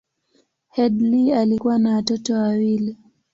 Headlee 0.69 1.33
alikuwa 1.37 1.79
na 1.79 1.95
watoto 1.95 2.33
wawili. 2.33 2.97